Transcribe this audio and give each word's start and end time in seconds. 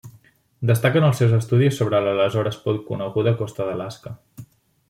Destaquen 0.69 1.05
els 1.09 1.19
seus 1.23 1.35
estudis 1.41 1.77
sobre 1.81 2.01
l'aleshores 2.05 2.57
poc 2.65 2.83
coneguda 2.91 3.37
costa 3.43 3.69
d'Alaska. 3.69 4.19